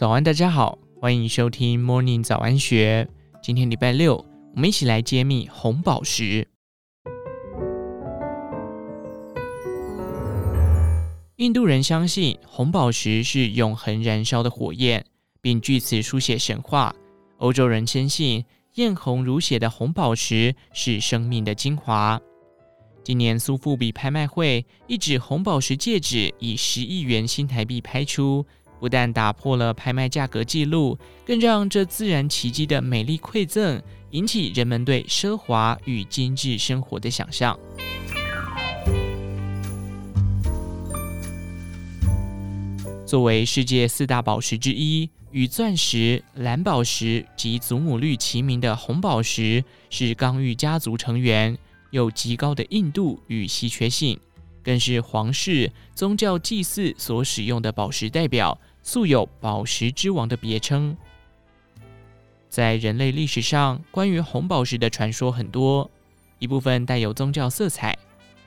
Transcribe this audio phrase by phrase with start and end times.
[0.00, 3.06] 早安，大家好，欢迎收听 Morning 早安学。
[3.42, 4.16] 今天礼拜六，
[4.54, 6.48] 我们一起来揭秘红宝石。
[11.36, 15.04] 印度人相信红宝石是永恒燃烧的火焰，
[15.42, 16.94] 并据此书写神话。
[17.36, 18.42] 欧洲人深信
[18.76, 22.18] 艳红如血的红宝石是生命的精华。
[23.04, 28.46] 今年苏富比拍卖会一只红宝石戒指以十亿元新台币拍出。
[28.80, 33.80] 不但打破了拍卖价格记录，更让这自然奇迹的美丽馈赠
[34.10, 37.56] 引起人们对奢华与精致生活的想象。
[43.06, 51.58] 作为世界四大宝石之一，与钻石、蓝宝石及祖母绿齐名的红宝石，是刚玉家族成员，
[51.90, 54.16] 有极高的硬度与稀缺性，
[54.62, 58.56] 更是皇室宗教祭祀所使用的宝石代表。
[58.82, 60.96] 素有“宝石之王”的别称。
[62.48, 65.88] 在人类历史上，关于红宝石的传说很多，
[66.38, 67.96] 一部分带有宗教色彩。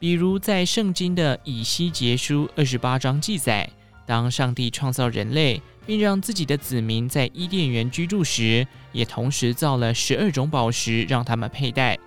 [0.00, 3.70] 比如在圣经的以西结书二十八章记载，
[4.04, 11.98] 当上帝创造人类，并让自己的子民在伊甸园居住时，也同时造了十二种宝石让他们佩戴，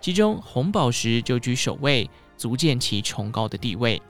[0.00, 4.00] 其中红宝石就居首位，足见其崇高的地位。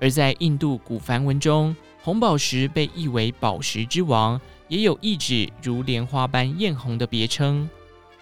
[0.00, 1.74] 而在印度古梵文中，
[2.04, 4.38] 红宝石被译为“宝石之王”，
[4.68, 7.66] 也有意指如莲花般艳红的别称。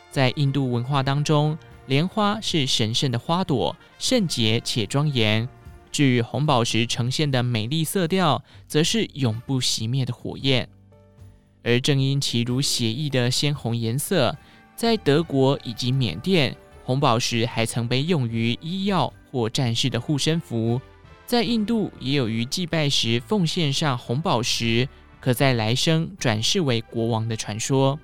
[0.09, 5.49] 在印度文化当中，莲花是神圣的花朵，圣洁且庄严；
[5.91, 10.69] 至于红宝石呈现的美丽色调，则是永不熄灭的火焰。
[11.65, 14.37] 而正因其如血液的鲜红颜色，
[14.77, 20.81] 在德国以及缅甸，红宝石还曾被用于医药或战士的护身符。
[21.33, 24.87] 在印度，也有于祭拜时奉献上红宝石，
[25.19, 27.99] 可在来生转世为国王的传说。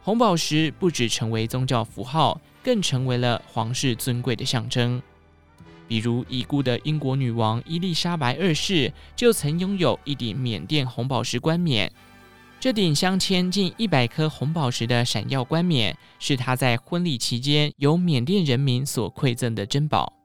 [0.00, 5.02] 红宝石不只成为宗教符号，更成为了皇室尊贵的象征。
[5.86, 11.92] 比如已故的英国女王伊丽莎白二世就曾拥有一顶缅甸红宝石冠冕，
[12.58, 20.15] 这顶镶嵌近一百颗红宝石的闪耀冠冕，是她在婚礼期间由缅甸人民所馈赠的珍宝。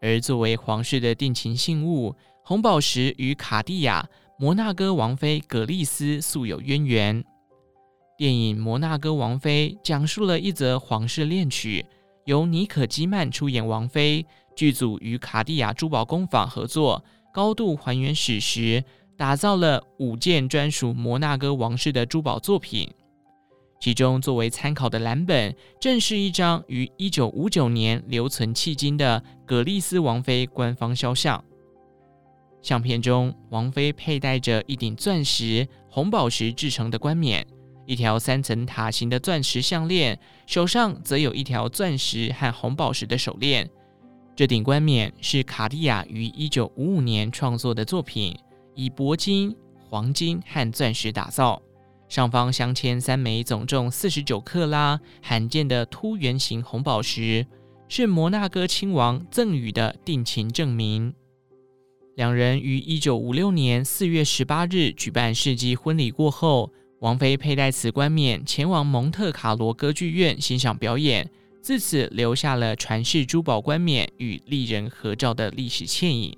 [0.00, 4.08] 而作为皇室的定情信物，红宝石与卡地亚
[4.38, 7.24] 摩纳哥王妃葛丽丝素有渊源。
[8.18, 11.84] 电影《摩纳哥王妃》讲述了一则皇室恋曲，
[12.24, 14.24] 由妮可基曼出演王妃。
[14.54, 18.82] 剧组与卡地亚珠宝工坊合作，高度还原史实，
[19.14, 22.90] 打造了五件专属摩纳哥王室的珠宝作品。
[23.86, 31.44] 其中，作为参考的蓝本，正是一张于一九五九年留存迄今的葛丽丝王妃官方肖像。
[32.60, 37.46] 相片中，王妃佩戴着一顶钻石、红宝石制成的冠冕，
[37.86, 43.70] 一条三层塔形的钻石项链，手上则有一条钻石和红宝石的手链。
[44.34, 48.36] 这顶冠冕是卡地亚于一九五五年创作的作品，
[48.74, 49.54] 以铂金、
[49.88, 51.62] 黄金和钻石打造。
[52.08, 57.46] 上方镶嵌三枚总重四十九克拉、罕见的凸圆形红宝石，
[57.88, 61.12] 是摩纳哥亲王赠予的定情证明。
[62.14, 71.28] 两人于一九五六年四月十八日举办世纪婚礼过后，王妃佩戴此冠冕前往蒙特卡罗歌剧院欣赏表演，
[71.60, 76.34] 自此留下了传世珠宝冠冕与丽人合照的历史倩影。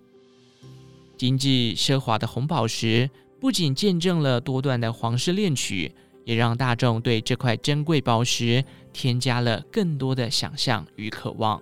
[1.16, 3.10] 精致奢华的红宝石。
[3.40, 5.92] 不仅见证了多段的皇室恋曲，
[6.24, 11.60] 也让大众对这块珍贵宝石添加了更多的想象与渴望。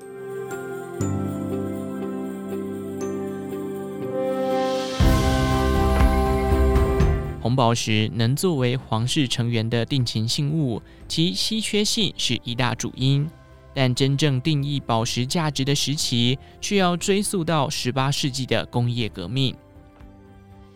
[7.43, 13.29] 红宝石能作为皇室成员的定情信物，其稀缺性是一大主因。
[13.75, 19.55] 但真正定义宝石价值的时期，却要追溯到十八世纪的工业革命。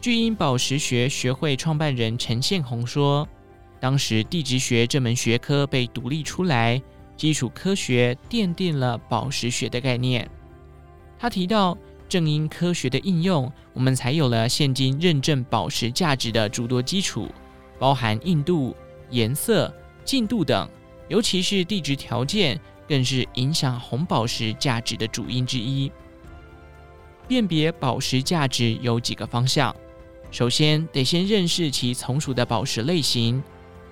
[0.01, 3.29] 巨婴宝石学学会创办人陈宪鸿说
[3.79, 6.81] ：“当时地质学这门学科被独立出来，
[7.19, 10.27] 基础科学奠定了宝石学的概念。”
[11.21, 11.77] 他提到，
[12.09, 17.29] 正因科学的应用，我们才有了现今认证宝石价值的诸多基础，
[17.79, 18.75] 包含硬度、
[19.11, 19.71] 颜色、
[20.03, 20.67] 净度等，
[21.09, 22.59] 尤其是地质条件，
[22.89, 25.93] 更是影响红宝石价值的主因之一。
[27.29, 29.77] 辨别宝石价值有几个方向。
[30.31, 33.43] 首先得先认识其从属的宝石类型，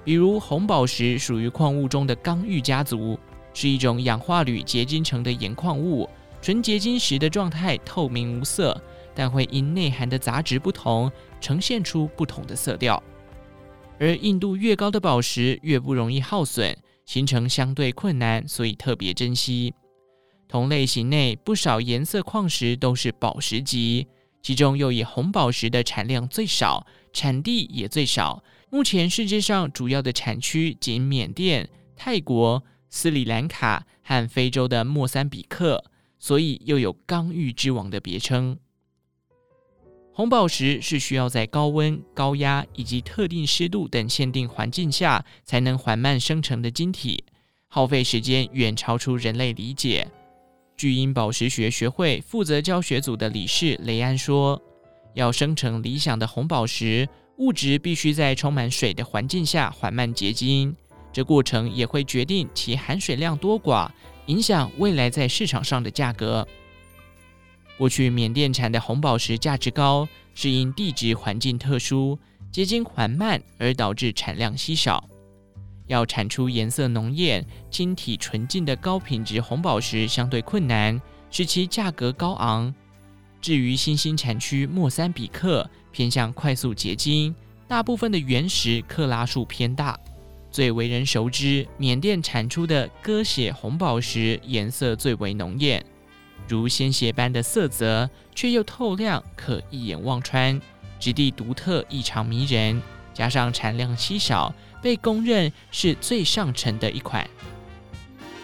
[0.05, 3.19] 比如红宝石属于矿物中的刚玉家族，
[3.52, 6.08] 是一种氧化铝结晶成的盐矿物，
[6.40, 8.81] 纯结晶时的状态透明无色，
[9.14, 13.02] 但会因内含的杂质不同，呈现出不同的色调。
[13.99, 19.75] 而硬度越高的宝石越不容易耗损，形成相对困难，所以特别珍惜。
[20.46, 24.06] 同类型内不少颜色矿石都是宝石级，
[24.43, 28.43] 其中又以红宝石的产量最少，产地也最少。
[28.70, 35.85] 目前世界上主要的产区仅缅甸、泰国、斯里兰卡和非洲的莫桑比克，
[36.19, 38.58] 所以又有“刚玉之王”的别称。
[40.12, 47.23] 红宝石是需要在高温、高压以及特定湿度等限定环境下才能缓慢生成的晶体，
[47.69, 50.11] 耗费时间远超出人类理解。
[50.78, 54.62] 巨婴宝石学学会负责教学组的理事雷安说
[55.12, 57.08] ：“要生成理想的红宝石，
[57.38, 60.76] 物质必须在充满水的环境下缓慢结晶，
[61.12, 63.90] 这过程也会决定其含水量多寡，
[64.26, 66.46] 影响未来在市场上的价格。”
[67.76, 72.16] 过去缅甸产的红宝石价值高，是因地质环境特殊，
[72.52, 75.08] 结晶缓慢而导致产量稀少。
[75.88, 81.00] 要产出颜色浓艳、晶体纯净的高品质红宝石相对困难，
[81.31, 82.73] 使其价格高昂。
[83.40, 87.35] 至于新兴产区莫桑比克，偏向快速结晶，
[87.67, 89.99] 大部分的原石克拉数偏大。
[90.50, 95.84] 最为人熟知，缅甸产出的鸽血红宝石颜色最为浓艳。
[96.49, 100.58] 如鲜血般的色泽，却又透亮，可一眼望穿，
[100.99, 102.81] 质地独特，异常迷人。
[103.12, 107.28] 加上产量稀少，被公认是最上乘的一款。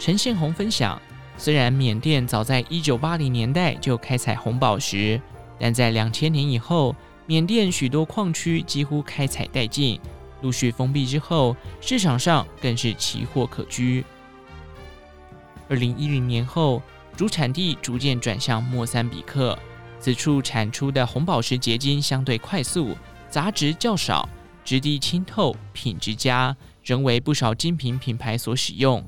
[0.01, 1.01] 陈宪宏分享，
[1.39, 5.21] 虽然缅甸早在一九八零年代就开采红宝石，
[5.59, 6.95] 但在两千年以后，
[7.27, 9.99] 缅甸许多矿区几乎开采殆尽，
[10.43, 14.05] 陆续封闭之后，市场上更是奇货可居。
[15.69, 16.83] 二零一零年后，
[17.17, 19.59] 主产地逐渐转向莫桑比克，
[19.99, 22.95] 此处产出的红宝石结晶相对快速，
[23.31, 24.29] 杂质较少，
[24.65, 29.05] 质地清透，品质佳，仍为不少精品品牌所使用，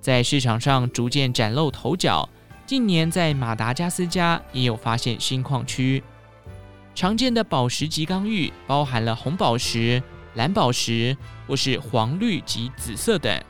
[0.00, 2.28] 在市场上逐渐崭露头角。
[2.64, 6.02] 近年在马达加斯加也有发现新矿区，
[6.94, 10.00] 常见的宝石级刚玉包含了红宝石、
[10.34, 11.14] 蓝宝石
[11.46, 13.42] 或是黄绿及紫色等。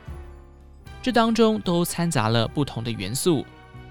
[1.01, 3.45] 这当中都掺杂了不同的元素，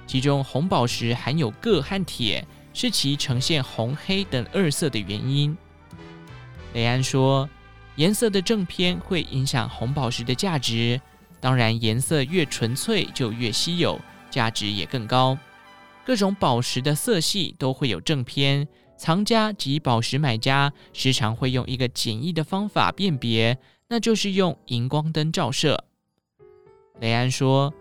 [0.07, 5.57] 其中红宝石含有铬和铁，是其呈现红黑等二色的原因。
[6.75, 7.49] 雷安说，
[7.97, 11.01] 颜色的正偏会影响红宝石的价值，
[11.41, 15.39] 当然颜色越纯粹就越稀有，价值也更高。
[16.05, 18.67] 各种宝石的色系都会有正偏，
[18.97, 23.59] 藏家及宝石买家时常会用一个简易的方法辨别，
[23.89, 25.85] 那就是用荧光灯照射。
[27.01, 27.73] 雷安说：“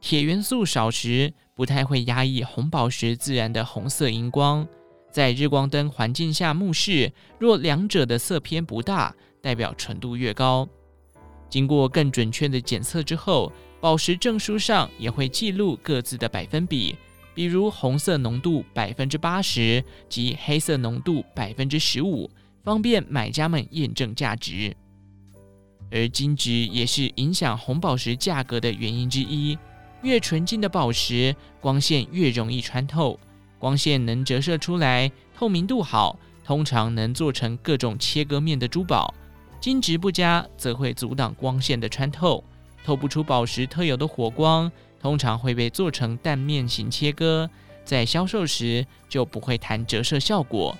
[0.00, 4.66] 铁元素少时，不太会压抑红宝石自然的红色荧光。
[5.10, 10.68] 在日光灯环境下目视，若两者的色偏不大，代表纯度越高。
[11.48, 16.96] 经过更准确的检测之后，宝石证书上也会记录各自的百分比，
[17.34, 22.30] 比如红色浓度百分之八十及黑色浓度百分之十五，
[22.62, 24.76] 方便买家们验证价值。”
[25.90, 29.58] 而金值也是影响红宝石价格的原因之一。
[30.02, 33.18] 越纯净的宝石，光线越容易穿透，
[33.60, 39.14] 光线能折射出来，透明度好，通常能做成各种切割面的珠宝。
[39.60, 42.42] 晶质不佳，则会阻挡光线的穿透，
[42.82, 47.48] 透不出宝石特有的火光，通常会被做成蛋面型切割，
[47.84, 50.74] 在销售时就不会谈折射效果。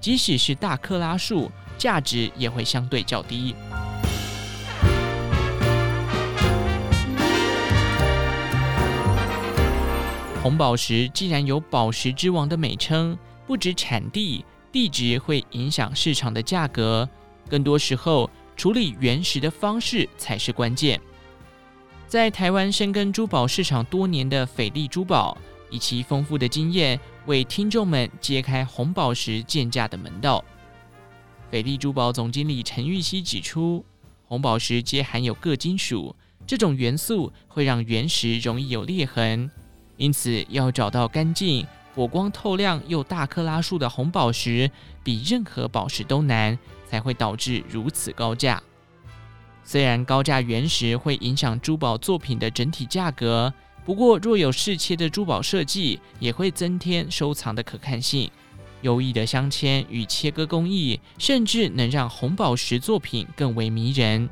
[0.00, 1.48] 即使是大克拉数，
[1.78, 3.54] 价值也会相对较低。
[10.44, 17.08] 红宝石既然有“宝石之王”的美称，不止产地、地质会影响市场的价格，
[17.48, 21.00] 更多时候处理原石的方式才是关键。
[22.06, 25.34] 在台湾深耕珠宝市场多年的斐丽珠宝，
[25.70, 30.44] 以其丰富的经验，为听众们揭开红宝石鉴价的门道。
[31.50, 33.82] 斐丽珠宝总经理陈玉熙指出，
[34.26, 36.14] 红宝石皆含有铬金属，
[36.46, 39.50] 这种元素会让原石容易有裂痕。
[39.96, 44.70] 因此，要找到干净、火光透亮又大克拉数的红宝石，
[45.02, 46.58] 比任何宝石都难，
[46.88, 48.62] 才会导致如此高价。
[49.62, 53.52] 虽然高价原石会影响珠宝作品的整体价格，
[53.84, 58.30] 不过若有适切的珠宝设计，也会增添收藏的可看性。
[58.82, 64.28] 优异的镶嵌与切割工艺，甚至能让红宝石作品更为迷人。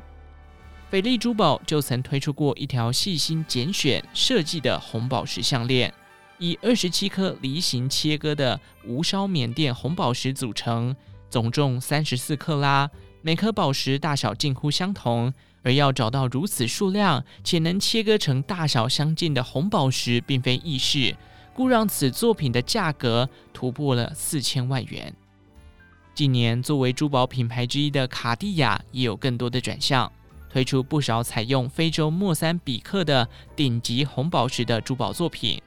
[0.93, 5.91] 斐丽珠宝就曾推出过一条细心拣选设计的红宝石项链，
[6.37, 10.95] 以二十七颗梨形切割的无烧缅甸红宝石组成，
[11.31, 12.87] 总重三十四克拉，
[13.23, 15.33] 每颗宝石大小近乎相同。
[15.63, 21.15] 而要找到如此数量且能切割成大小相近的红宝石，并非易事，
[21.55, 25.11] 故让此作品的价格突破了四千万元。
[26.13, 30.11] 近年，作为珠宝品牌之一的卡地亚也有更多的转向，
[30.53, 35.59] 推出不少采用非洲莫桑比克的顶级红宝石的珠宝作品，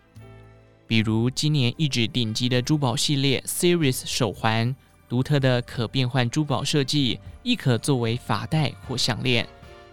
[0.87, 4.77] 比如今年一指顶级的珠宝系列 Series 手环，
[5.09, 9.45] 独特的可变换珠宝设计，亦可作为发带或项链。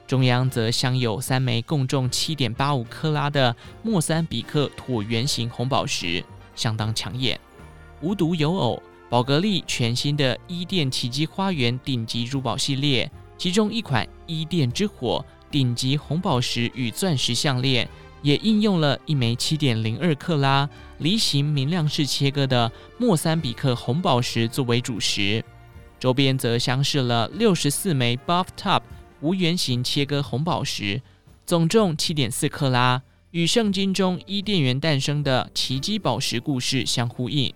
[0.06, 6.24] 中央则镶有三枚共重七点八五克拉的莫桑比克椭圆形红宝石，
[6.56, 7.40] 相当抢眼。
[8.02, 8.84] 无独有偶。
[9.10, 13.12] 宝格丽全新的伊甸奇迹花园顶级珠宝系列，
[13.44, 17.86] 其中一款伊甸之火顶级红宝石与钻石项链，
[18.22, 20.70] 也应用了一枚七点零二克拉
[21.00, 25.44] 梨形明亮式切割的莫桑比克红宝石作为主石，
[26.00, 28.82] 周边则镶饰了六十四枚 buff top
[29.20, 31.02] 无圆形切割红宝石，
[31.46, 37.54] 总重七点四克拉，与圣经中伊甸园诞生的奇迹宝石故事相呼应。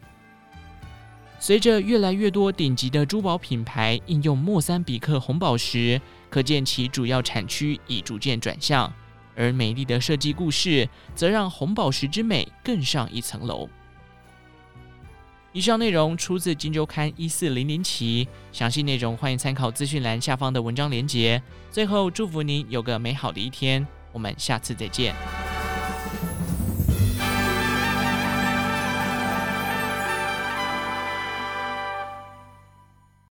[1.40, 8.92] 随着越来越多顶级的珠宝品牌应用莫桑比克红宝石，可见其主要产区已逐渐转向。
[9.36, 13.70] 而美丽的设计故事，则让红宝石之美更上一层楼。
[15.54, 21.42] 以上内容出自《金周刊》一四零零期，详细内容欢迎参考资讯栏下方的文章连结。
[21.72, 25.47] 最后，祝福您有个美好的一天，我们下次再见。